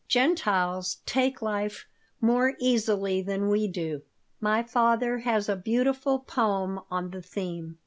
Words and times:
Gentiles 0.07 0.97
take 1.05 1.43
life 1.43 1.85
more 2.19 2.55
easily 2.57 3.21
than 3.21 3.49
we 3.49 3.67
do. 3.67 4.01
My 4.39 4.63
father 4.63 5.19
has 5.19 5.47
a 5.47 5.55
beautiful 5.55 6.17
poem 6.17 6.79
on 6.89 7.11
the 7.11 7.21
theme. 7.21 7.77